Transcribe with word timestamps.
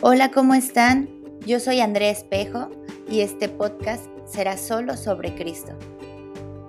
Hola, 0.00 0.30
¿cómo 0.30 0.54
están? 0.54 1.08
Yo 1.44 1.58
soy 1.58 1.80
Andrea 1.80 2.12
Espejo 2.12 2.70
y 3.10 3.22
este 3.22 3.48
podcast 3.48 4.04
será 4.26 4.56
solo 4.56 4.96
sobre 4.96 5.34
Cristo. 5.34 5.72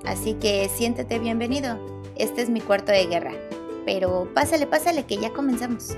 Así 0.03 0.33
que 0.33 0.67
siéntete 0.67 1.19
bienvenido. 1.19 1.77
Este 2.15 2.41
es 2.41 2.49
mi 2.49 2.59
cuarto 2.59 2.91
de 2.91 3.05
guerra. 3.05 3.33
Pero 3.85 4.27
pásale, 4.33 4.65
pásale, 4.65 5.05
que 5.05 5.17
ya 5.17 5.31
comenzamos. 5.31 5.95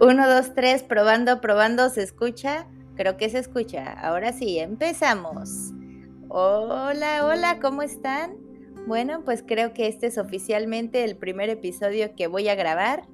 Uno, 0.00 0.26
dos, 0.26 0.54
tres, 0.54 0.82
probando, 0.82 1.42
probando, 1.42 1.90
¿se 1.90 2.02
escucha? 2.02 2.66
Creo 2.96 3.18
que 3.18 3.28
se 3.28 3.40
escucha. 3.40 3.92
Ahora 3.92 4.32
sí, 4.32 4.58
empezamos. 4.58 5.67
Hola, 6.30 7.24
hola, 7.24 7.58
¿cómo 7.58 7.80
están? 7.80 8.36
Bueno, 8.86 9.22
pues 9.24 9.42
creo 9.46 9.72
que 9.72 9.86
este 9.86 10.08
es 10.08 10.18
oficialmente 10.18 11.02
el 11.02 11.16
primer 11.16 11.48
episodio 11.48 12.14
que 12.14 12.26
voy 12.26 12.48
a 12.48 12.54
grabar, 12.54 13.08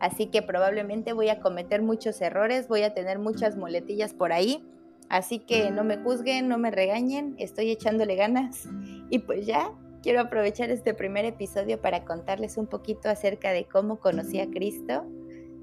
así 0.00 0.26
que 0.26 0.42
probablemente 0.42 1.14
voy 1.14 1.30
a 1.30 1.40
cometer 1.40 1.80
muchos 1.80 2.20
errores, 2.20 2.68
voy 2.68 2.82
a 2.82 2.92
tener 2.92 3.18
muchas 3.18 3.56
muletillas 3.56 4.12
por 4.12 4.34
ahí, 4.34 4.62
así 5.08 5.38
que 5.38 5.70
no 5.70 5.82
me 5.82 5.96
juzguen, 5.96 6.46
no 6.46 6.58
me 6.58 6.70
regañen, 6.70 7.36
estoy 7.38 7.70
echándole 7.70 8.16
ganas 8.16 8.68
y 9.08 9.20
pues 9.20 9.46
ya 9.46 9.72
quiero 10.02 10.20
aprovechar 10.20 10.68
este 10.68 10.92
primer 10.92 11.24
episodio 11.24 11.80
para 11.80 12.04
contarles 12.04 12.58
un 12.58 12.66
poquito 12.66 13.08
acerca 13.08 13.50
de 13.52 13.64
cómo 13.64 13.98
conocí 13.98 14.40
a 14.40 14.50
Cristo, 14.50 15.06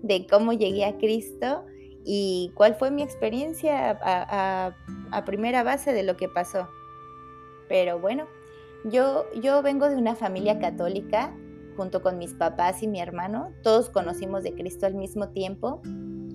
de 0.02 0.26
cómo 0.26 0.54
llegué 0.54 0.86
a 0.86 0.98
Cristo 0.98 1.66
y 2.04 2.52
cuál 2.56 2.74
fue 2.74 2.90
mi 2.90 3.04
experiencia 3.04 3.92
a, 4.02 4.76
a 5.12 5.26
primera 5.26 5.62
base 5.62 5.94
de 5.94 6.02
lo 6.02 6.18
que 6.18 6.28
pasó. 6.28 6.68
Pero 7.68 8.00
bueno, 8.00 8.28
yo, 8.86 9.26
yo 9.42 9.62
vengo 9.62 9.90
de 9.90 9.96
una 9.96 10.16
familia 10.16 10.60
católica 10.60 11.36
junto 11.76 12.02
con 12.02 12.18
mis 12.18 12.34
papás 12.34 12.84
y 12.84 12.88
mi 12.88 13.00
hermano. 13.00 13.52
Todos 13.64 13.90
conocimos 13.90 14.44
de 14.44 14.54
Cristo 14.54 14.86
al 14.86 14.96
mismo 14.96 15.30
tiempo. 15.30 15.82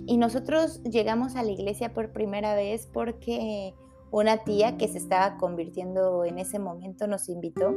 Y 0.07 0.17
nosotros 0.17 0.83
llegamos 0.83 1.37
a 1.37 1.43
la 1.43 1.51
iglesia 1.51 1.93
por 1.93 2.13
primera 2.13 2.55
vez 2.55 2.89
porque 2.93 3.75
una 4.11 4.39
tía 4.39 4.77
que 4.77 4.89
se 4.89 4.99
estaba 4.99 5.37
convirtiendo 5.37 6.25
en 6.25 6.39
ese 6.39 6.59
momento 6.59 7.07
nos 7.07 7.29
invitó. 7.29 7.75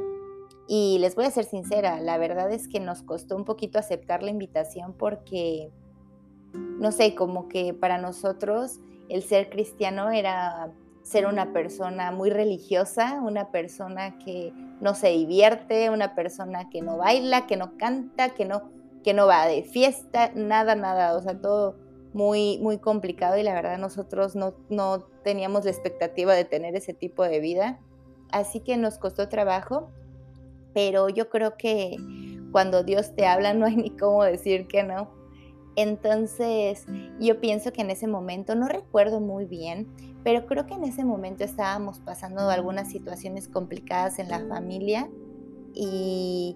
Y 0.67 0.97
les 0.99 1.15
voy 1.15 1.25
a 1.25 1.31
ser 1.31 1.45
sincera, 1.45 1.99
la 1.99 2.17
verdad 2.17 2.51
es 2.51 2.67
que 2.67 2.79
nos 2.79 3.03
costó 3.03 3.35
un 3.35 3.43
poquito 3.43 3.79
aceptar 3.79 4.23
la 4.23 4.31
invitación 4.31 4.93
porque, 4.93 5.69
no 6.53 6.91
sé, 6.91 7.15
como 7.15 7.49
que 7.49 7.73
para 7.73 7.97
nosotros 7.97 8.79
el 9.09 9.23
ser 9.23 9.49
cristiano 9.49 10.09
era 10.09 10.71
ser 11.03 11.25
una 11.25 11.51
persona 11.51 12.11
muy 12.11 12.29
religiosa, 12.29 13.21
una 13.21 13.51
persona 13.51 14.17
que 14.19 14.53
no 14.81 14.95
se 14.95 15.09
divierte, 15.09 15.89
una 15.89 16.15
persona 16.15 16.69
que 16.69 16.81
no 16.81 16.97
baila, 16.97 17.45
que 17.45 17.57
no 17.57 17.77
canta, 17.77 18.29
que 18.29 18.45
no, 18.45 18.71
que 19.03 19.13
no 19.13 19.27
va 19.27 19.45
de 19.45 19.63
fiesta, 19.63 20.31
nada, 20.33 20.75
nada, 20.75 21.15
o 21.15 21.21
sea, 21.21 21.39
todo 21.39 21.75
muy, 22.13 22.57
muy 22.59 22.77
complicado 22.77 23.37
y 23.37 23.43
la 23.43 23.53
verdad 23.53 23.77
nosotros 23.77 24.35
no, 24.35 24.53
no 24.69 24.99
teníamos 25.23 25.65
la 25.65 25.71
expectativa 25.71 26.33
de 26.33 26.45
tener 26.45 26.75
ese 26.75 26.93
tipo 26.93 27.23
de 27.23 27.39
vida, 27.39 27.79
así 28.31 28.61
que 28.61 28.77
nos 28.77 28.97
costó 28.97 29.27
trabajo, 29.29 29.89
pero 30.73 31.09
yo 31.09 31.29
creo 31.29 31.57
que 31.57 31.97
cuando 32.51 32.83
Dios 32.83 33.13
te 33.15 33.25
habla 33.25 33.53
no 33.53 33.65
hay 33.65 33.75
ni 33.75 33.89
cómo 33.89 34.23
decir 34.23 34.67
que 34.67 34.83
no. 34.83 35.22
Entonces, 35.75 36.85
yo 37.19 37.39
pienso 37.39 37.73
que 37.73 37.81
en 37.81 37.89
ese 37.89 38.07
momento, 38.07 38.55
no 38.55 38.67
recuerdo 38.67 39.19
muy 39.19 39.45
bien, 39.45 39.87
pero 40.23 40.45
creo 40.45 40.65
que 40.65 40.75
en 40.75 40.83
ese 40.83 41.03
momento 41.03 41.43
estábamos 41.43 41.99
pasando 41.99 42.49
algunas 42.49 42.89
situaciones 42.89 43.47
complicadas 43.47 44.19
en 44.19 44.29
la 44.29 44.45
familia 44.47 45.09
y, 45.73 46.55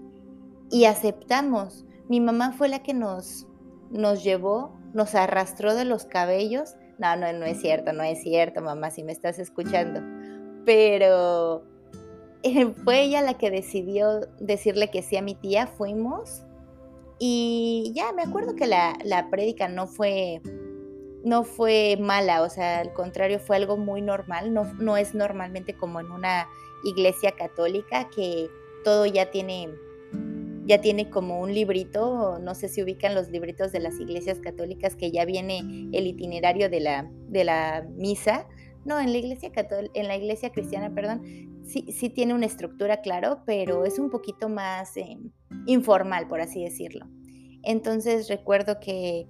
aceptamos. 0.88 1.86
Mi 2.08 2.22
mamá 2.22 2.54
fue 2.54 2.70
la 2.70 2.84
que 2.84 2.94
nos, 2.94 3.48
nos 3.90 4.24
llevó, 4.24 4.78
nos 4.94 5.16
arrastró 5.16 5.74
de 5.76 5.86
los 5.86 6.06
cabellos. 6.06 6.76
No, 7.00 7.16
no, 7.16 7.32
no 7.34 7.46
es 7.46 7.60
cierto, 7.60 7.94
no 7.94 8.04
es 8.04 8.22
cierto, 8.22 8.62
mamá, 8.62 8.92
si 8.92 9.04
me 9.04 9.12
estás 9.12 9.40
escuchando. 9.40 10.02
Pero 10.66 11.64
fue 12.84 13.04
ella 13.04 13.22
la 13.22 13.34
que 13.36 13.52
decidió 13.52 14.22
decirle 14.40 14.90
que 14.90 15.02
sí 15.02 15.18
a 15.18 15.22
mi 15.22 15.36
tía, 15.36 15.68
fuimos. 15.68 16.44
Y 17.20 17.92
ya 17.96 18.12
me 18.14 18.22
acuerdo 18.22 18.56
que 18.56 18.68
la, 18.68 18.98
la 19.04 19.30
prédica 19.30 19.68
no 19.68 19.88
fue 19.88 20.42
no 21.24 21.44
fue 21.44 21.98
mala, 22.00 22.42
o 22.42 22.50
sea, 22.50 22.80
al 22.80 22.94
contrario, 22.94 23.40
fue 23.40 23.58
algo 23.58 23.76
muy 23.76 24.02
normal, 24.02 24.54
no, 24.54 24.64
no 24.76 24.96
es 24.96 25.14
normalmente 25.14 25.76
como 25.76 26.00
en 26.00 26.10
una 26.10 26.48
iglesia 26.86 27.34
católica 27.34 28.08
que 28.10 28.50
todo 28.86 29.06
ya 29.06 29.30
tiene 29.30 29.70
ya 30.68 30.82
tiene 30.82 31.10
como 31.10 31.40
un 31.40 31.54
librito, 31.54 32.40
no 32.40 32.54
sé 32.54 32.68
si 32.68 32.84
ubican 32.84 33.16
los 33.16 33.30
libritos 33.30 33.72
de 33.72 33.80
las 33.80 34.00
iglesias 34.02 34.40
católicas 34.40 34.98
que 34.98 35.12
ya 35.12 35.24
viene 35.24 35.60
el 35.94 36.08
itinerario 36.08 36.70
de 36.70 36.82
la, 36.82 37.10
de 37.30 37.46
la 37.46 37.88
misa. 37.96 38.48
No, 38.84 39.00
en 39.00 39.14
la 39.14 39.18
iglesia 39.18 39.52
en 39.94 40.08
la 40.08 40.18
iglesia 40.18 40.52
cristiana, 40.52 40.94
perdón, 40.94 41.24
sí, 41.68 41.92
sí 41.92 42.10
tiene 42.10 42.34
una 42.34 42.46
estructura, 42.46 43.02
claro, 43.02 43.42
pero 43.46 43.86
es 43.86 44.00
un 44.00 44.10
poquito 44.10 44.50
más 44.50 44.96
em, 44.98 45.32
informal, 45.66 46.28
por 46.28 46.42
así 46.42 46.64
decirlo. 46.64 47.06
Entonces 47.64 48.28
recuerdo 48.30 48.80
que 48.80 49.28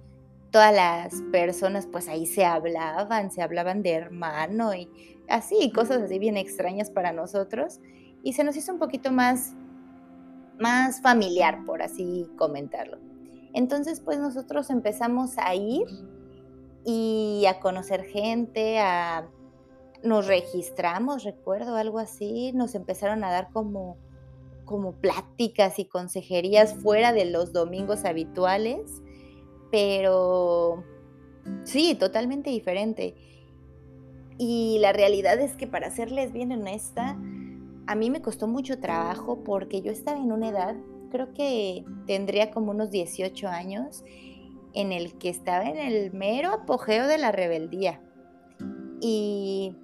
todas 0.50 0.74
las 0.74 1.22
personas 1.30 1.86
pues 1.86 2.08
ahí 2.08 2.26
se 2.26 2.44
hablaban, 2.44 3.30
se 3.30 3.42
hablaban 3.42 3.82
de 3.82 3.92
hermano 3.92 4.74
y 4.74 4.88
así, 5.28 5.70
cosas 5.72 6.02
así 6.02 6.18
bien 6.18 6.36
extrañas 6.36 6.90
para 6.90 7.12
nosotros 7.12 7.80
y 8.22 8.32
se 8.32 8.44
nos 8.44 8.56
hizo 8.56 8.72
un 8.72 8.78
poquito 8.78 9.12
más 9.12 9.54
más 10.58 11.00
familiar, 11.00 11.64
por 11.64 11.82
así 11.82 12.28
comentarlo. 12.36 12.98
Entonces, 13.54 14.00
pues 14.00 14.18
nosotros 14.18 14.70
empezamos 14.70 15.38
a 15.38 15.54
ir 15.54 15.84
y 16.84 17.44
a 17.46 17.60
conocer 17.60 18.04
gente, 18.04 18.78
a 18.78 19.28
nos 20.02 20.26
registramos, 20.26 21.24
recuerdo 21.24 21.76
algo 21.76 21.98
así, 21.98 22.52
nos 22.52 22.74
empezaron 22.74 23.24
a 23.24 23.30
dar 23.30 23.50
como 23.52 23.96
como 24.64 24.92
pláticas 24.92 25.78
y 25.78 25.86
consejerías 25.86 26.74
fuera 26.74 27.14
de 27.14 27.24
los 27.24 27.54
domingos 27.54 28.04
habituales 28.04 29.00
pero 29.70 30.84
sí, 31.64 31.94
totalmente 31.94 32.50
diferente. 32.50 33.14
Y 34.38 34.78
la 34.80 34.92
realidad 34.92 35.40
es 35.40 35.54
que 35.54 35.66
para 35.66 35.90
serles 35.90 36.32
bien 36.32 36.52
honesta, 36.52 37.18
a 37.86 37.94
mí 37.94 38.10
me 38.10 38.22
costó 38.22 38.46
mucho 38.46 38.78
trabajo 38.78 39.42
porque 39.44 39.82
yo 39.82 39.90
estaba 39.90 40.18
en 40.18 40.32
una 40.32 40.48
edad, 40.48 40.76
creo 41.10 41.32
que 41.34 41.84
tendría 42.06 42.50
como 42.50 42.70
unos 42.70 42.90
18 42.90 43.48
años, 43.48 44.04
en 44.74 44.92
el 44.92 45.18
que 45.18 45.28
estaba 45.28 45.64
en 45.64 45.78
el 45.78 46.12
mero 46.12 46.52
apogeo 46.52 47.06
de 47.08 47.18
la 47.18 47.32
rebeldía. 47.32 48.00
Y 49.00 49.74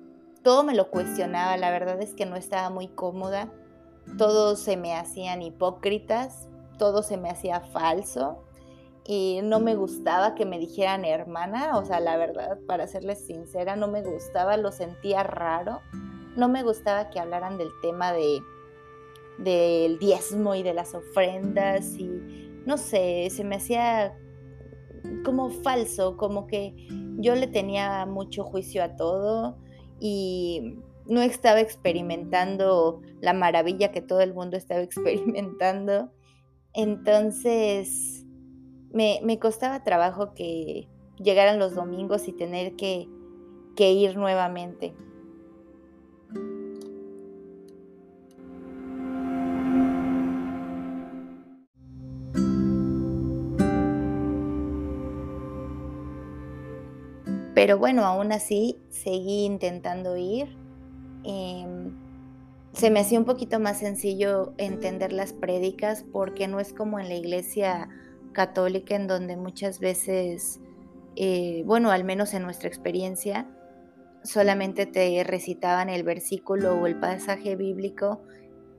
todo 0.45 0.63
me 0.63 0.75
lo 0.75 0.91
cuestionaba, 0.91 1.57
la 1.57 1.71
verdad 1.71 2.01
es 2.03 2.15
que 2.15 2.27
no 2.27 2.37
estaba 2.37 2.69
muy 2.69 2.87
cómoda, 2.87 3.51
todos 4.19 4.61
se 4.61 4.77
me 4.77 4.95
hacían 4.95 5.41
hipócritas, 5.41 6.49
todo 6.79 7.03
se 7.03 7.17
me 7.17 7.31
hacía 7.31 7.61
falso 7.61 8.45
y 9.07 9.41
no 9.43 9.59
me 9.59 9.75
gustaba 9.75 10.35
que 10.35 10.45
me 10.45 10.59
dijeran 10.59 11.07
hermana, 11.07 11.79
o 11.79 11.85
sea, 11.87 11.99
la 11.99 12.19
verdad, 12.19 12.59
para 12.69 12.87
serles 12.87 13.27
sincera, 13.27 13.75
no 13.75 13.89
me 13.89 14.03
gustaba, 14.03 14.59
lo 14.59 14.71
sentía 14.71 15.23
raro, 15.23 15.81
no 16.37 16.49
me 16.49 16.63
gustaba 16.63 17.09
que 17.09 17.19
hablaran 17.19 17.59
del 17.59 17.71
tema 17.83 18.13
de 18.13 18.41
del 19.39 19.99
diezmo 19.99 20.55
y 20.55 20.63
de 20.63 20.75
las 20.75 20.95
ofrendas 20.95 21.99
y 21.99 22.53
no 22.67 22.77
sé, 22.77 23.29
se 23.31 23.43
me 23.43 23.57
hacía 23.57 24.17
como 25.25 25.51
falso, 25.51 26.17
como 26.17 26.47
que 26.47 26.87
yo 27.19 27.35
le 27.35 27.49
tenía 27.49 28.07
mucho 28.07 28.45
juicio 28.45 28.85
a 28.85 28.95
todo 28.95 29.57
y 30.07 30.77
no 31.07 31.23
estaba 31.23 31.61
experimentando 31.61 33.01
la 33.23 33.33
maravilla 33.33 33.91
que 33.91 34.03
todo 34.03 34.21
el 34.21 34.35
mundo 34.35 34.59
estaba 34.59 34.83
experimentando. 34.83 36.13
Entonces, 36.75 38.27
me, 38.93 39.39
costaba 39.39 39.83
trabajo 39.83 40.35
que 40.35 40.91
llegaran 41.17 41.59
los 41.59 41.75
domingos 41.75 42.29
y 42.29 42.33
tener 42.33 42.77
que, 42.77 43.09
que 43.77 43.93
ir 43.93 44.19
nuevamente. 44.19 44.95
Pero 57.65 57.79
bueno, 57.79 58.05
aún 58.05 58.31
así 58.31 58.77
seguí 58.91 59.47
intentando 59.47 60.19
ir. 60.19 60.55
Em, 61.25 61.97
se 62.75 62.91
me 62.91 63.01
hacía 63.01 63.19
un 63.19 63.25
poquito 63.25 63.59
más 63.59 63.79
sencillo 63.79 64.53
entender 64.59 65.15
las 65.15 65.33
prédicas 65.33 66.05
porque 66.13 66.47
no 66.47 66.61
es 66.61 66.75
como 66.75 67.01
en 67.01 67.09
la 67.09 67.15
iglesia 67.15 67.89
católica 68.33 68.97
en 68.97 69.07
donde 69.07 69.39
muchas 69.39 69.81
veces, 69.81 70.61
eh, 71.17 71.63
bueno, 71.65 71.91
al 71.91 72.05
menos 72.05 72.35
en 72.35 72.43
nuestra 72.43 72.69
experiencia, 72.69 73.49
solamente 74.23 74.85
te 74.85 75.25
recitaban 75.25 75.89
el 75.89 76.03
versículo 76.03 76.75
o 76.79 76.87
el 76.87 77.01
pasaje 77.01 77.57
bíblico 77.57 78.21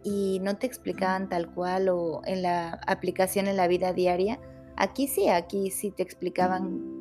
y 0.04 0.40
no 0.44 0.58
te 0.58 0.68
explicaban 0.68 1.28
tal 1.28 1.52
cual 1.52 1.90
o 1.90 2.22
en 2.26 2.44
la 2.44 2.80
aplicación 2.86 3.48
en 3.48 3.58
la 3.58 3.68
vida 3.68 3.94
diaria. 3.94 4.40
Aquí 4.76 5.08
sí, 5.08 5.28
aquí 5.28 5.72
sí 5.72 5.90
te 5.90 6.04
explicaban 6.04 6.95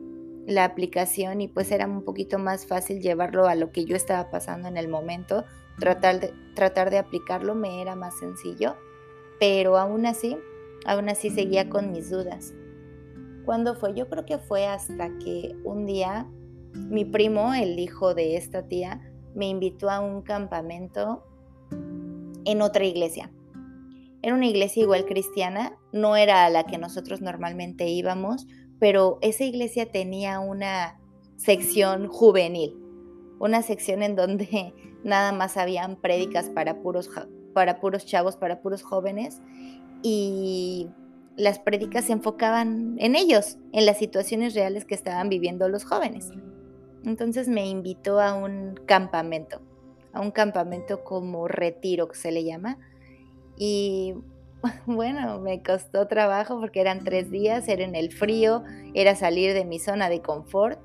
la 0.46 0.64
aplicación 0.64 1.40
y 1.40 1.48
pues 1.48 1.70
era 1.70 1.86
un 1.86 2.04
poquito 2.04 2.38
más 2.38 2.66
fácil 2.66 3.00
llevarlo 3.00 3.46
a 3.46 3.54
lo 3.54 3.70
que 3.70 3.84
yo 3.84 3.96
estaba 3.96 4.30
pasando 4.30 4.68
en 4.68 4.76
el 4.76 4.88
momento. 4.88 5.44
Tratar 5.78 6.20
de, 6.20 6.32
tratar 6.54 6.90
de 6.90 6.98
aplicarlo 6.98 7.54
me 7.54 7.80
era 7.82 7.96
más 7.96 8.18
sencillo, 8.18 8.76
pero 9.40 9.78
aún 9.78 10.06
así, 10.06 10.36
aún 10.86 11.08
así 11.08 11.30
seguía 11.30 11.68
con 11.68 11.92
mis 11.92 12.10
dudas. 12.10 12.54
¿Cuándo 13.44 13.74
fue? 13.74 13.94
Yo 13.94 14.08
creo 14.08 14.24
que 14.24 14.38
fue 14.38 14.66
hasta 14.66 15.10
que 15.18 15.56
un 15.64 15.86
día 15.86 16.26
mi 16.74 17.04
primo, 17.04 17.54
el 17.54 17.78
hijo 17.78 18.14
de 18.14 18.36
esta 18.36 18.66
tía, 18.66 19.00
me 19.34 19.48
invitó 19.48 19.90
a 19.90 20.00
un 20.00 20.22
campamento 20.22 21.24
en 22.44 22.62
otra 22.62 22.84
iglesia. 22.84 23.30
Era 24.22 24.34
una 24.34 24.46
iglesia 24.46 24.82
igual 24.82 25.04
cristiana, 25.04 25.76
no 25.92 26.16
era 26.16 26.44
a 26.44 26.50
la 26.50 26.64
que 26.64 26.78
nosotros 26.78 27.20
normalmente 27.20 27.88
íbamos, 27.88 28.46
pero 28.84 29.16
esa 29.22 29.44
iglesia 29.44 29.90
tenía 29.90 30.40
una 30.40 31.00
sección 31.36 32.06
juvenil, 32.06 32.76
una 33.38 33.62
sección 33.62 34.02
en 34.02 34.14
donde 34.14 34.74
nada 35.04 35.32
más 35.32 35.56
habían 35.56 35.96
prédicas 35.96 36.50
para 36.50 36.82
puros, 36.82 37.08
para 37.54 37.80
puros 37.80 38.04
chavos, 38.04 38.36
para 38.36 38.60
puros 38.60 38.82
jóvenes, 38.82 39.40
y 40.02 40.90
las 41.34 41.58
prédicas 41.58 42.04
se 42.04 42.12
enfocaban 42.12 42.96
en 42.98 43.16
ellos, 43.16 43.56
en 43.72 43.86
las 43.86 43.96
situaciones 43.96 44.54
reales 44.54 44.84
que 44.84 44.94
estaban 44.94 45.30
viviendo 45.30 45.66
los 45.70 45.86
jóvenes. 45.86 46.28
Entonces 47.06 47.48
me 47.48 47.66
invitó 47.66 48.20
a 48.20 48.34
un 48.34 48.78
campamento, 48.84 49.62
a 50.12 50.20
un 50.20 50.30
campamento 50.30 51.04
como 51.04 51.48
retiro 51.48 52.06
que 52.08 52.16
se 52.16 52.32
le 52.32 52.44
llama. 52.44 52.76
Y 53.56 54.12
bueno, 54.86 55.40
me 55.40 55.62
costó 55.62 56.06
trabajo 56.06 56.60
porque 56.60 56.80
eran 56.80 57.04
tres 57.04 57.30
días, 57.30 57.68
era 57.68 57.84
en 57.84 57.94
el 57.94 58.12
frío, 58.12 58.64
era 58.94 59.14
salir 59.14 59.54
de 59.54 59.64
mi 59.64 59.78
zona 59.78 60.08
de 60.08 60.20
confort 60.22 60.78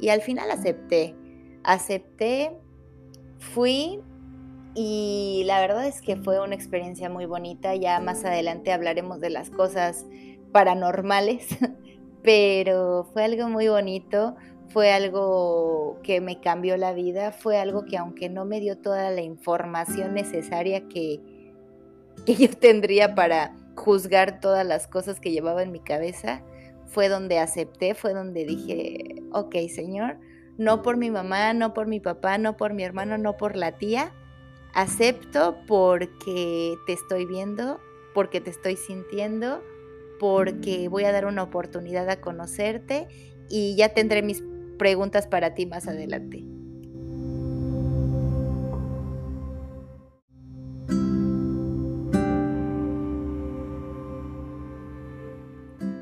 y 0.00 0.08
al 0.08 0.22
final 0.22 0.50
acepté. 0.50 1.14
Acepté, 1.62 2.52
fui 3.38 4.00
y 4.74 5.42
la 5.46 5.60
verdad 5.60 5.86
es 5.86 6.00
que 6.00 6.16
fue 6.16 6.40
una 6.40 6.54
experiencia 6.54 7.10
muy 7.10 7.26
bonita. 7.26 7.74
Ya 7.74 8.00
más 8.00 8.24
adelante 8.24 8.72
hablaremos 8.72 9.20
de 9.20 9.30
las 9.30 9.50
cosas 9.50 10.06
paranormales, 10.52 11.48
pero 12.22 13.08
fue 13.12 13.24
algo 13.24 13.48
muy 13.48 13.68
bonito 13.68 14.36
fue 14.72 14.92
algo 14.92 15.98
que 16.02 16.20
me 16.20 16.40
cambió 16.40 16.76
la 16.76 16.92
vida, 16.92 17.32
fue 17.32 17.58
algo 17.58 17.84
que 17.84 17.96
aunque 17.96 18.28
no 18.28 18.44
me 18.44 18.60
dio 18.60 18.78
toda 18.78 19.10
la 19.10 19.20
información 19.20 20.14
necesaria 20.14 20.88
que, 20.88 21.20
que 22.26 22.34
yo 22.34 22.50
tendría 22.50 23.14
para 23.14 23.56
juzgar 23.76 24.40
todas 24.40 24.66
las 24.66 24.86
cosas 24.86 25.20
que 25.20 25.30
llevaba 25.30 25.62
en 25.62 25.72
mi 25.72 25.80
cabeza, 25.80 26.42
fue 26.86 27.08
donde 27.08 27.38
acepté, 27.38 27.94
fue 27.94 28.14
donde 28.14 28.44
dije, 28.44 29.22
ok 29.32 29.54
Señor, 29.72 30.18
no 30.58 30.82
por 30.82 30.96
mi 30.96 31.10
mamá, 31.10 31.54
no 31.54 31.72
por 31.72 31.86
mi 31.86 32.00
papá, 32.00 32.36
no 32.36 32.56
por 32.56 32.74
mi 32.74 32.82
hermano, 32.82 33.16
no 33.16 33.36
por 33.36 33.56
la 33.56 33.78
tía, 33.78 34.12
acepto 34.74 35.56
porque 35.66 36.74
te 36.86 36.92
estoy 36.92 37.26
viendo, 37.26 37.80
porque 38.12 38.40
te 38.40 38.50
estoy 38.50 38.76
sintiendo, 38.76 39.62
porque 40.18 40.88
voy 40.88 41.04
a 41.04 41.12
dar 41.12 41.24
una 41.24 41.44
oportunidad 41.44 42.08
a 42.10 42.20
conocerte 42.20 43.08
y 43.48 43.74
ya 43.76 43.94
tendré 43.94 44.22
mis 44.22 44.42
preguntas 44.78 45.26
para 45.26 45.54
ti 45.54 45.66
más 45.66 45.88
adelante. 45.88 46.44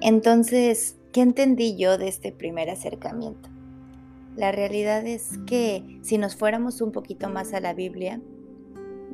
Entonces, 0.08 0.96
¿qué 1.12 1.20
entendí 1.20 1.76
yo 1.76 1.98
de 1.98 2.08
este 2.08 2.32
primer 2.32 2.70
acercamiento? 2.70 3.50
La 4.36 4.52
realidad 4.52 5.06
es 5.06 5.36
que 5.46 6.00
si 6.00 6.16
nos 6.16 6.34
fuéramos 6.34 6.80
un 6.80 6.92
poquito 6.92 7.28
más 7.28 7.52
a 7.52 7.60
la 7.60 7.74
Biblia, 7.74 8.18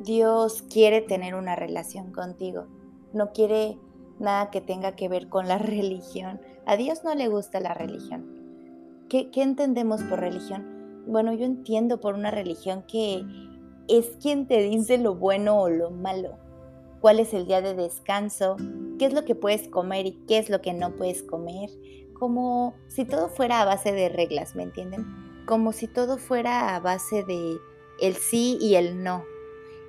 Dios 0.05 0.61
quiere 0.61 1.01
tener 1.01 1.35
una 1.35 1.57
relación 1.57 2.13
contigo. 2.13 2.67
No 3.11 3.33
quiere 3.33 3.77
nada 4.19 4.51
que 4.51 4.61
tenga 4.61 4.95
que 4.95 5.09
ver 5.09 5.27
con 5.27 5.49
la 5.49 5.57
religión. 5.57 6.39
A 6.65 6.77
Dios 6.77 7.03
no 7.03 7.13
le 7.13 7.27
gusta 7.27 7.59
la 7.59 7.73
religión. 7.73 9.03
¿Qué, 9.09 9.29
entendemos 9.35 10.01
por 10.03 10.21
religión? 10.21 11.03
Bueno, 11.07 11.33
yo 11.33 11.43
entiendo 11.43 11.99
por 11.99 12.15
una 12.15 12.31
religión 12.31 12.85
que 12.87 13.21
es 13.89 14.15
quien 14.21 14.47
te 14.47 14.61
dice 14.61 14.97
lo 14.97 15.15
bueno 15.15 15.59
o 15.59 15.67
lo 15.67 15.91
malo, 15.91 16.37
cuál 17.01 17.19
es 17.19 17.33
el 17.33 17.47
día 17.47 17.61
de 17.61 17.75
descanso, 17.75 18.55
qué 18.97 19.05
es 19.05 19.13
lo 19.13 19.25
que 19.25 19.35
puedes 19.35 19.67
comer 19.67 20.05
y 20.05 20.13
qué 20.27 20.37
es 20.37 20.49
lo 20.49 20.61
que 20.61 20.73
no 20.73 20.95
puedes 20.95 21.23
comer, 21.23 21.69
como 22.13 22.75
si 22.87 23.05
todo 23.05 23.29
fuera 23.29 23.61
a 23.61 23.65
base 23.65 23.91
de 23.91 24.09
reglas, 24.09 24.55
¿me 24.55 24.63
entienden? 24.63 25.05
Como 25.45 25.73
si 25.73 25.87
todo 25.87 26.17
fuera 26.17 26.75
a 26.75 26.79
base 26.79 27.23
de 27.23 27.57
el 27.99 28.15
sí 28.15 28.57
y 28.59 28.75
el 28.75 29.03
no. 29.03 29.23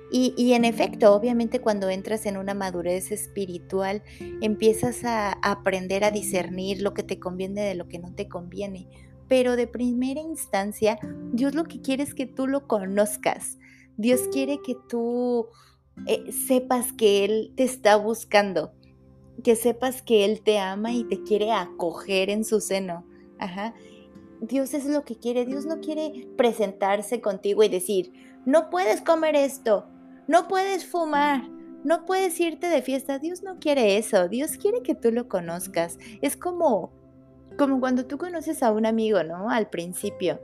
Y, 0.09 0.33
y, 0.37 0.53
en 0.53 0.63
efecto, 0.63 1.13
obviamente 1.13 1.59
cuando 1.59 1.89
entras 1.89 2.25
en 2.25 2.37
una 2.37 2.53
madurez 2.53 3.11
espiritual, 3.11 4.03
empiezas 4.39 5.03
a 5.03 5.33
aprender 5.33 6.05
a 6.05 6.11
discernir 6.11 6.81
lo 6.81 6.93
que 6.93 7.03
te 7.03 7.19
conviene 7.19 7.61
de 7.63 7.75
lo 7.75 7.89
que 7.89 7.99
no 7.99 8.13
te 8.13 8.29
conviene 8.29 8.87
pero 9.27 9.55
de 9.55 9.67
primera 9.67 10.21
instancia, 10.21 10.99
Dios 11.31 11.53
lo 11.53 11.65
que 11.65 11.81
quiere 11.81 12.03
es 12.03 12.13
que 12.13 12.25
tú 12.25 12.47
lo 12.47 12.67
conozcas. 12.67 13.57
Dios 13.97 14.21
quiere 14.31 14.61
que 14.61 14.75
tú 14.87 15.47
eh, 16.05 16.31
sepas 16.31 16.93
que 16.93 17.25
Él 17.25 17.53
te 17.55 17.63
está 17.63 17.95
buscando, 17.97 18.73
que 19.43 19.55
sepas 19.55 20.01
que 20.01 20.25
Él 20.25 20.41
te 20.41 20.59
ama 20.59 20.93
y 20.93 21.03
te 21.03 21.23
quiere 21.23 21.51
acoger 21.51 22.29
en 22.29 22.43
su 22.43 22.59
seno. 22.59 23.05
Ajá. 23.39 23.73
Dios 24.41 24.73
es 24.73 24.85
lo 24.85 25.03
que 25.03 25.17
quiere. 25.17 25.45
Dios 25.45 25.65
no 25.65 25.79
quiere 25.79 26.27
presentarse 26.37 27.21
contigo 27.21 27.63
y 27.63 27.69
decir, 27.69 28.13
no 28.45 28.69
puedes 28.69 29.01
comer 29.01 29.35
esto, 29.35 29.87
no 30.27 30.47
puedes 30.47 30.85
fumar, 30.85 31.49
no 31.83 32.05
puedes 32.05 32.39
irte 32.39 32.67
de 32.67 32.81
fiesta. 32.81 33.19
Dios 33.19 33.43
no 33.43 33.59
quiere 33.59 33.97
eso. 33.97 34.27
Dios 34.27 34.57
quiere 34.57 34.81
que 34.81 34.95
tú 34.95 35.11
lo 35.11 35.27
conozcas. 35.27 35.97
Es 36.21 36.37
como 36.37 36.91
como 37.57 37.79
cuando 37.79 38.05
tú 38.05 38.17
conoces 38.17 38.61
a 38.63 38.71
un 38.71 38.85
amigo, 38.85 39.23
¿no? 39.23 39.49
Al 39.49 39.69
principio. 39.69 40.39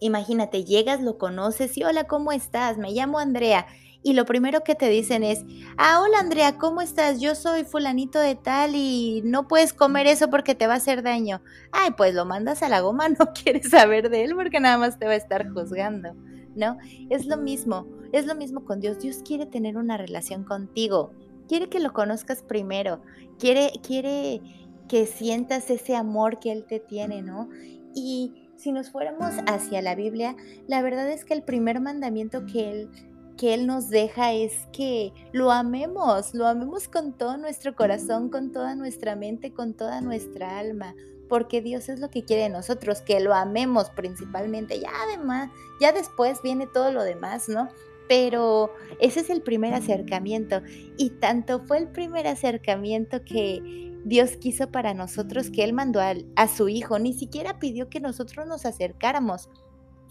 Imagínate, 0.00 0.64
llegas, 0.64 1.00
lo 1.02 1.18
conoces 1.18 1.76
y 1.76 1.84
hola, 1.84 2.04
¿cómo 2.04 2.32
estás? 2.32 2.78
Me 2.78 2.92
llamo 2.92 3.18
Andrea. 3.18 3.66
Y 4.06 4.12
lo 4.12 4.26
primero 4.26 4.62
que 4.62 4.74
te 4.74 4.90
dicen 4.90 5.24
es, 5.24 5.46
ah, 5.78 6.02
hola 6.02 6.18
Andrea, 6.18 6.58
¿cómo 6.58 6.82
estás? 6.82 7.22
Yo 7.22 7.34
soy 7.34 7.64
fulanito 7.64 8.20
de 8.20 8.34
tal 8.34 8.76
y 8.76 9.22
no 9.24 9.48
puedes 9.48 9.72
comer 9.72 10.06
eso 10.06 10.28
porque 10.28 10.54
te 10.54 10.66
va 10.66 10.74
a 10.74 10.76
hacer 10.76 11.02
daño. 11.02 11.40
Ay, 11.72 11.92
pues 11.96 12.14
lo 12.14 12.26
mandas 12.26 12.62
a 12.62 12.68
la 12.68 12.82
goma, 12.82 13.08
no 13.18 13.32
quieres 13.32 13.70
saber 13.70 14.10
de 14.10 14.24
él 14.24 14.34
porque 14.34 14.60
nada 14.60 14.76
más 14.76 14.98
te 14.98 15.06
va 15.06 15.12
a 15.12 15.16
estar 15.16 15.50
juzgando, 15.50 16.14
¿no? 16.54 16.76
Es 17.08 17.24
lo 17.24 17.38
mismo, 17.38 17.88
es 18.12 18.26
lo 18.26 18.34
mismo 18.34 18.66
con 18.66 18.78
Dios. 18.78 18.98
Dios 18.98 19.22
quiere 19.24 19.46
tener 19.46 19.78
una 19.78 19.96
relación 19.96 20.44
contigo, 20.44 21.12
quiere 21.48 21.70
que 21.70 21.80
lo 21.80 21.94
conozcas 21.94 22.42
primero, 22.42 23.00
quiere, 23.38 23.72
quiere 23.82 24.42
que 24.86 25.06
sientas 25.06 25.70
ese 25.70 25.96
amor 25.96 26.40
que 26.40 26.52
Él 26.52 26.66
te 26.66 26.78
tiene, 26.78 27.22
¿no? 27.22 27.48
Y 27.94 28.50
si 28.56 28.70
nos 28.70 28.90
fuéramos 28.90 29.32
hacia 29.46 29.80
la 29.80 29.94
Biblia, 29.94 30.36
la 30.66 30.82
verdad 30.82 31.08
es 31.08 31.24
que 31.24 31.32
el 31.32 31.42
primer 31.42 31.80
mandamiento 31.80 32.44
que 32.44 32.70
Él 32.70 32.90
que 33.36 33.54
Él 33.54 33.66
nos 33.66 33.88
deja 33.90 34.32
es 34.32 34.66
que 34.72 35.12
lo 35.32 35.50
amemos, 35.50 36.34
lo 36.34 36.46
amemos 36.46 36.88
con 36.88 37.12
todo 37.12 37.36
nuestro 37.36 37.74
corazón, 37.74 38.28
con 38.30 38.52
toda 38.52 38.74
nuestra 38.74 39.16
mente, 39.16 39.52
con 39.52 39.74
toda 39.74 40.00
nuestra 40.00 40.58
alma, 40.58 40.94
porque 41.28 41.60
Dios 41.60 41.88
es 41.88 42.00
lo 42.00 42.10
que 42.10 42.24
quiere 42.24 42.44
de 42.44 42.48
nosotros, 42.48 43.00
que 43.00 43.20
lo 43.20 43.34
amemos 43.34 43.90
principalmente. 43.90 44.80
Ya 44.80 44.90
además, 45.06 45.50
ya 45.80 45.92
después 45.92 46.40
viene 46.42 46.66
todo 46.66 46.92
lo 46.92 47.02
demás, 47.02 47.48
¿no? 47.48 47.68
Pero 48.08 48.70
ese 49.00 49.20
es 49.20 49.30
el 49.30 49.42
primer 49.42 49.72
acercamiento 49.74 50.60
y 50.96 51.10
tanto 51.10 51.60
fue 51.60 51.78
el 51.78 51.88
primer 51.88 52.26
acercamiento 52.26 53.24
que 53.24 53.92
Dios 54.04 54.36
quiso 54.36 54.70
para 54.70 54.92
nosotros 54.92 55.50
que 55.50 55.64
Él 55.64 55.72
mandó 55.72 56.00
a, 56.00 56.12
a, 56.36 56.48
su 56.48 56.68
Hijo, 56.68 56.98
ni 56.98 57.14
siquiera 57.14 57.58
pidió 57.58 57.88
que 57.88 58.00
nosotros 58.00 58.46
nos 58.46 58.66
acercáramos. 58.66 59.48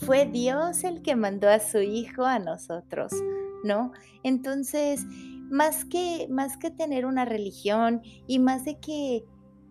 Fue 0.06 0.26
Dios 0.26 0.84
el 0.84 1.02
que 1.02 1.16
mandó 1.16 1.48
a 1.48 1.60
su 1.60 1.80
Hijo 1.80 2.26
a 2.26 2.38
nosotros, 2.38 3.14
¿no? 3.64 3.94
Entonces, 4.24 5.06
más 5.50 5.86
que, 5.86 6.28
más 6.30 6.58
que 6.58 6.72
tener 6.72 7.06
una 7.06 7.24
religión 7.24 8.02
y 8.28 8.40
más 8.40 8.66
de 8.66 8.80
que 8.80 9.24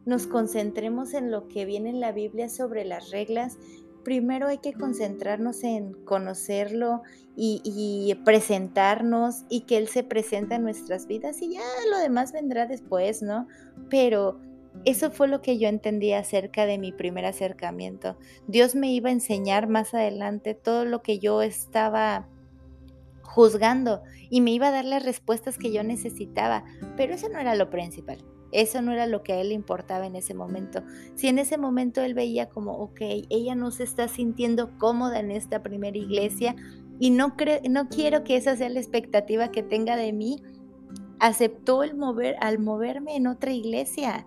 nos 0.07 0.27
concentremos 0.27 1.13
en 1.13 1.31
lo 1.31 1.49
que 1.49 1.67
viene 1.67 1.91
en 1.91 2.01
la 2.01 2.13
Biblia 2.13 2.49
sobre 2.49 2.87
las 2.87 3.11
reglas, 3.11 3.59
primero 4.05 4.49
hay 4.49 4.59
que 4.59 4.73
concentrarnos 4.73 5.65
en 5.65 5.93
conocerlo 6.05 7.03
y, 7.37 8.15
presentarnos 8.25 9.45
y 9.51 9.63
que 9.63 9.77
Él 9.77 9.89
se 9.89 10.03
presente 10.03 10.55
en 10.55 10.63
nuestras 10.63 11.07
vidas 11.07 11.43
y 11.43 11.53
ya 11.55 11.61
lo 11.91 11.99
demás 11.99 12.33
vendrá 12.33 12.67
después, 12.67 13.21
¿no? 13.21 13.49
Pero 13.91 14.41
eso 14.85 15.11
fue 15.11 15.29
lo 15.29 15.43
que 15.43 15.59
yo 15.59 15.69
entendí 15.69 16.13
acerca 16.13 16.67
de 16.67 16.79
mi 16.79 16.93
primer 16.93 17.25
acercamiento. 17.25 18.17
Dios 18.47 18.75
me 18.75 18.93
iba 18.93 19.11
a 19.11 19.13
enseñar 19.13 19.69
más 19.69 19.95
adelante 19.95 20.55
todo 20.55 20.85
lo 20.85 21.03
que 21.03 21.19
yo 21.19 21.43
estaba 21.43 22.29
juzgando 23.23 24.03
y 24.29 24.41
me 24.41 24.51
iba 24.51 24.69
a 24.69 24.73
dar 24.73 24.85
las 24.85 25.05
respuestas 25.05 25.57
que 25.57 25.73
yo 25.73 25.83
necesitaba, 25.85 26.65
pero 26.97 27.15
eso 27.15 27.29
no 27.29 27.39
era 27.39 27.55
lo 27.55 27.71
principal. 27.71 28.19
Eso 28.51 28.83
no 28.83 28.93
era 28.93 29.07
lo 29.07 29.23
que 29.23 29.33
a 29.33 29.41
él 29.41 29.49
le 29.49 29.55
importaba 29.55 30.07
en 30.07 30.15
ese 30.15 30.35
momento. 30.35 30.83
Si 31.15 31.29
en 31.29 31.39
ese 31.39 31.57
momento 31.57 32.03
él 32.03 32.13
veía 32.13 32.51
como, 32.51 32.73
ok, 32.73 33.01
ella 33.31 33.55
no 33.55 33.71
se 33.71 33.85
está 33.85 34.09
sintiendo 34.09 34.77
cómoda 34.79 35.21
en 35.21 35.31
esta 35.31 35.63
primera 35.63 35.97
iglesia 35.97 36.55
y 36.99 37.11
no, 37.11 37.35
no 37.71 37.89
quiero 37.89 38.25
que 38.25 38.37
esa 38.37 38.55
sea 38.55 38.69
la 38.69 38.81
expectativa 38.81 39.51
que 39.51 39.63
tenga 39.63 39.97
de 39.97 40.13
mí, 40.13 40.43
aceptó 41.19 41.83
el 41.83 41.97
mover, 41.97 42.37
al 42.41 42.59
moverme 42.59 43.17
en 43.17 43.27
otra 43.27 43.53
iglesia. 43.53 44.27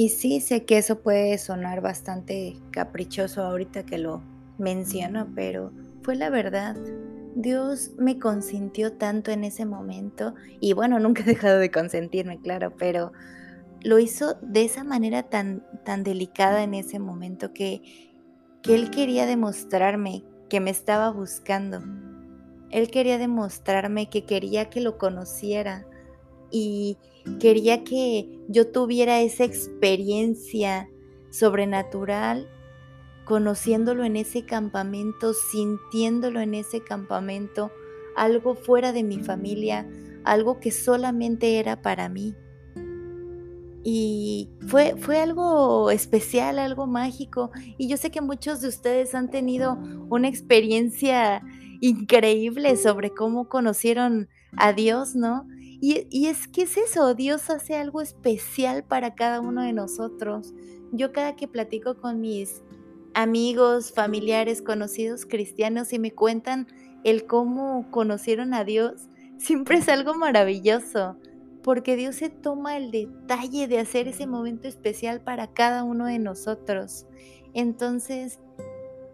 Y 0.00 0.08
sí, 0.08 0.40
sé 0.40 0.64
que 0.64 0.78
eso 0.78 1.00
puede 1.00 1.36
sonar 1.36 1.82
bastante 1.82 2.56
caprichoso 2.70 3.42
ahorita 3.42 3.84
que 3.84 3.98
lo 3.98 4.22
menciono, 4.56 5.28
pero 5.34 5.72
fue 6.02 6.16
la 6.16 6.30
verdad. 6.30 6.74
Dios 7.34 7.90
me 7.98 8.18
consintió 8.18 8.94
tanto 8.94 9.30
en 9.30 9.44
ese 9.44 9.66
momento 9.66 10.34
y 10.58 10.72
bueno, 10.72 10.98
nunca 11.00 11.20
he 11.20 11.26
dejado 11.26 11.58
de 11.58 11.70
consentirme, 11.70 12.40
claro, 12.40 12.74
pero 12.78 13.12
lo 13.82 13.98
hizo 13.98 14.38
de 14.40 14.64
esa 14.64 14.84
manera 14.84 15.24
tan, 15.24 15.66
tan 15.84 16.02
delicada 16.02 16.62
en 16.62 16.72
ese 16.72 16.98
momento 16.98 17.52
que, 17.52 17.82
que 18.62 18.76
Él 18.76 18.88
quería 18.88 19.26
demostrarme 19.26 20.24
que 20.50 20.60
me 20.60 20.70
estaba 20.70 21.10
buscando. 21.10 21.82
Él 22.70 22.90
quería 22.90 23.16
demostrarme 23.16 24.10
que 24.10 24.26
quería 24.26 24.68
que 24.68 24.82
lo 24.82 24.98
conociera 24.98 25.86
y 26.50 26.98
quería 27.38 27.84
que 27.84 28.38
yo 28.48 28.70
tuviera 28.70 29.20
esa 29.20 29.44
experiencia 29.44 30.90
sobrenatural 31.30 32.48
conociéndolo 33.24 34.04
en 34.04 34.16
ese 34.16 34.44
campamento, 34.44 35.32
sintiéndolo 35.34 36.40
en 36.40 36.54
ese 36.54 36.82
campamento, 36.82 37.70
algo 38.16 38.56
fuera 38.56 38.92
de 38.92 39.04
mi 39.04 39.20
familia, 39.20 39.88
algo 40.24 40.58
que 40.58 40.72
solamente 40.72 41.60
era 41.60 41.80
para 41.80 42.08
mí. 42.08 42.34
Y 43.82 44.50
fue, 44.66 44.94
fue 44.98 45.18
algo 45.18 45.90
especial, 45.90 46.58
algo 46.58 46.86
mágico. 46.86 47.50
Y 47.78 47.88
yo 47.88 47.96
sé 47.96 48.10
que 48.10 48.20
muchos 48.20 48.60
de 48.60 48.68
ustedes 48.68 49.14
han 49.14 49.30
tenido 49.30 49.78
una 50.10 50.28
experiencia 50.28 51.42
increíble 51.80 52.76
sobre 52.76 53.10
cómo 53.10 53.48
conocieron 53.48 54.28
a 54.56 54.72
Dios, 54.72 55.14
¿no? 55.14 55.46
Y, 55.82 56.26
es 56.26 56.46
que 56.46 56.62
es 56.62 56.76
eso, 56.76 57.14
Dios 57.14 57.48
hace 57.48 57.74
algo 57.74 58.02
especial 58.02 58.84
para 58.84 59.14
cada 59.14 59.40
uno 59.40 59.62
de 59.62 59.72
nosotros. 59.72 60.52
Yo 60.92 61.12
cada 61.12 61.36
que 61.36 61.48
platico 61.48 61.96
con 61.96 62.20
mis 62.20 62.62
amigos, 63.14 63.92
familiares, 63.92 64.60
conocidos 64.60 65.24
cristianos 65.24 65.94
y 65.94 65.98
me 65.98 66.12
cuentan 66.12 66.66
el 67.02 67.26
cómo 67.26 67.90
conocieron 67.90 68.52
a 68.52 68.64
Dios, 68.64 69.08
siempre 69.38 69.78
es 69.78 69.88
algo 69.88 70.14
maravilloso, 70.14 71.16
porque 71.62 71.96
Dios 71.96 72.16
se 72.16 72.30
toma 72.30 72.76
el 72.76 72.90
detalle 72.90 73.68
de 73.68 73.78
hacer 73.78 74.08
ese 74.08 74.26
momento 74.26 74.68
especial 74.68 75.20
para 75.20 75.48
cada 75.48 75.84
uno 75.84 76.06
de 76.06 76.18
nosotros. 76.18 77.06
Entonces, 77.52 78.40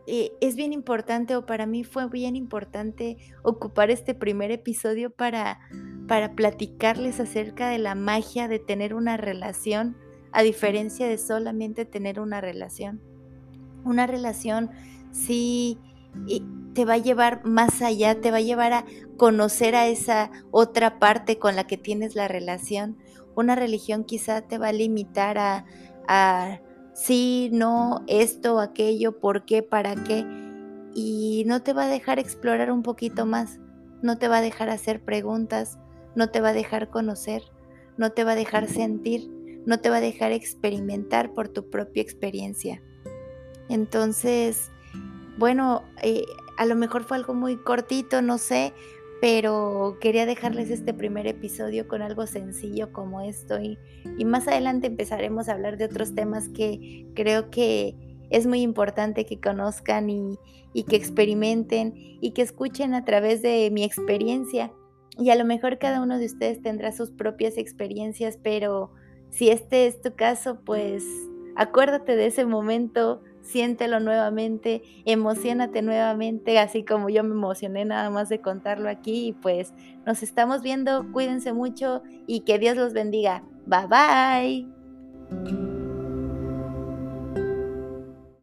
eh, 0.06 0.32
es 0.40 0.54
bien 0.54 0.72
importante, 0.72 1.34
o 1.34 1.46
para 1.46 1.66
mí 1.66 1.82
fue 1.82 2.08
bien 2.08 2.36
importante 2.36 3.16
ocupar 3.42 3.90
este 3.90 4.14
primer 4.14 4.52
episodio 4.52 5.10
para, 5.10 5.58
para 6.06 6.34
platicarles 6.34 7.18
acerca 7.18 7.68
de 7.68 7.78
la 7.78 7.94
magia 7.94 8.46
de 8.46 8.60
tener 8.60 8.94
una 8.94 9.16
relación, 9.16 9.96
a 10.30 10.42
diferencia 10.42 11.08
de 11.08 11.18
solamente 11.18 11.84
tener 11.84 12.20
una 12.20 12.40
relación. 12.40 13.00
Una 13.84 14.06
relación 14.06 14.70
sí 15.10 15.78
te 16.76 16.84
va 16.84 16.92
a 16.92 16.98
llevar 16.98 17.42
más 17.46 17.80
allá, 17.80 18.20
te 18.20 18.30
va 18.30 18.36
a 18.36 18.42
llevar 18.42 18.74
a 18.74 18.84
conocer 19.16 19.74
a 19.74 19.86
esa 19.86 20.30
otra 20.50 20.98
parte 20.98 21.38
con 21.38 21.56
la 21.56 21.66
que 21.66 21.78
tienes 21.78 22.14
la 22.14 22.28
relación. 22.28 22.98
Una 23.34 23.54
religión 23.54 24.04
quizá 24.04 24.42
te 24.42 24.58
va 24.58 24.68
a 24.68 24.72
limitar 24.72 25.38
a, 25.38 25.64
a 26.06 26.60
sí, 26.94 27.48
no, 27.50 28.04
esto, 28.08 28.60
aquello, 28.60 29.18
por 29.18 29.46
qué, 29.46 29.62
para 29.62 29.94
qué, 29.94 30.26
y 30.94 31.44
no 31.46 31.62
te 31.62 31.72
va 31.72 31.84
a 31.84 31.88
dejar 31.88 32.18
explorar 32.18 32.70
un 32.70 32.82
poquito 32.82 33.24
más, 33.24 33.58
no 34.02 34.18
te 34.18 34.28
va 34.28 34.38
a 34.38 34.42
dejar 34.42 34.68
hacer 34.68 35.02
preguntas, 35.02 35.78
no 36.14 36.28
te 36.28 36.42
va 36.42 36.50
a 36.50 36.52
dejar 36.52 36.90
conocer, 36.90 37.42
no 37.96 38.12
te 38.12 38.22
va 38.22 38.32
a 38.32 38.36
dejar 38.36 38.68
sentir, 38.68 39.30
no 39.64 39.80
te 39.80 39.88
va 39.88 39.96
a 39.96 40.02
dejar 40.02 40.32
experimentar 40.32 41.32
por 41.32 41.48
tu 41.48 41.70
propia 41.70 42.02
experiencia. 42.02 42.82
Entonces, 43.70 44.70
bueno, 45.38 45.82
eh, 46.02 46.24
a 46.56 46.66
lo 46.66 46.74
mejor 46.74 47.04
fue 47.04 47.16
algo 47.16 47.34
muy 47.34 47.56
cortito, 47.56 48.22
no 48.22 48.38
sé, 48.38 48.72
pero 49.20 49.96
quería 50.00 50.26
dejarles 50.26 50.70
este 50.70 50.92
primer 50.92 51.26
episodio 51.26 51.88
con 51.88 52.02
algo 52.02 52.26
sencillo 52.26 52.92
como 52.92 53.22
esto 53.22 53.60
y, 53.60 53.78
más 54.24 54.48
adelante 54.48 54.86
empezaremos 54.86 55.48
a 55.48 55.52
hablar 55.52 55.76
de 55.76 55.84
otros 55.86 56.14
temas 56.14 56.48
que 56.48 57.06
creo 57.14 57.50
que 57.50 57.96
es 58.30 58.46
muy 58.46 58.60
importante 58.60 59.24
que 59.24 59.40
conozcan 59.40 60.10
y, 60.10 60.38
que 60.88 60.96
experimenten 60.96 61.94
y 61.96 62.32
que 62.32 62.42
escuchen 62.42 62.92
a 62.92 63.04
través 63.04 63.40
de 63.40 63.70
mi 63.70 63.82
experiencia. 63.82 64.72
Y 65.18 65.30
a 65.30 65.34
lo 65.36 65.46
mejor 65.46 65.78
cada 65.78 66.02
uno 66.02 66.18
de 66.18 66.26
ustedes 66.26 66.60
tendrá 66.60 66.92
sus 66.92 67.10
propias 67.10 67.56
experiencias, 67.56 68.38
pero 68.42 68.92
si 69.30 69.48
este 69.48 69.86
es 69.86 70.02
tu 70.02 70.14
caso, 70.14 70.60
pues 70.64 71.04
acuérdate 71.56 72.16
de 72.16 72.26
ese 72.26 72.44
momento, 72.44 73.22
siéntelo 73.46 74.00
nuevamente, 74.00 74.82
emocionate 75.04 75.82
nuevamente, 75.82 76.58
así 76.58 76.84
como 76.84 77.08
yo 77.08 77.24
me 77.24 77.34
emocioné 77.34 77.84
nada 77.84 78.10
más 78.10 78.28
de 78.28 78.40
contarlo 78.40 78.88
aquí. 78.88 79.28
Y 79.28 79.32
pues 79.32 79.72
nos 80.04 80.22
estamos 80.22 80.62
viendo, 80.62 81.10
cuídense 81.12 81.52
mucho 81.52 82.02
y 82.26 82.40
que 82.40 82.58
Dios 82.58 82.76
los 82.76 82.92
bendiga. 82.92 83.44
Bye 83.66 84.66
bye. 85.30 85.65